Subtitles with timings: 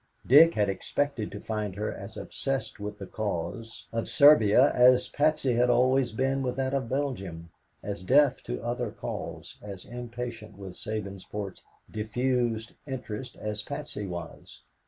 [0.25, 5.53] Dick had expected to find her as obsessed with the cause of Serbia as Patsy
[5.53, 7.51] had always been with that of Belgium,
[7.83, 11.61] as deaf to other calls, as impatient with Sabinsport's
[11.91, 14.63] diffused interest as Patsy was.